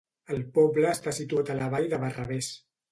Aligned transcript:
El 0.35 0.39
poble 0.55 0.89
està 0.93 1.15
situat 1.19 1.53
a 1.53 1.59
la 1.61 1.71
vall 1.77 1.91
de 1.95 2.03
Barravés. 2.07 2.55